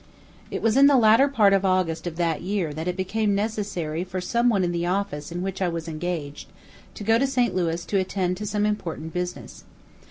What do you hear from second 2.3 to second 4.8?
year that it became necessary for some one in